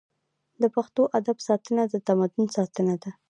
[0.61, 3.09] د پښتو ادب ساتنه د تمدن ساتنه ده.